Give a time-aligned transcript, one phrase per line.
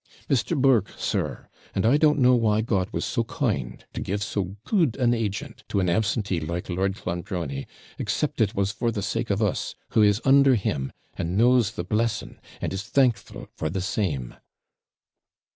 [0.27, 0.59] 'Mr.
[0.59, 1.47] Burke, sir.
[1.75, 5.63] And I don't know why God was so kind to give so good an agent
[5.69, 7.67] to an absentee like Lord Clonbrony,
[7.99, 11.83] except it was for the sake of us, who is under him, and knows the
[11.83, 14.33] blessing, and is thankful for the same.'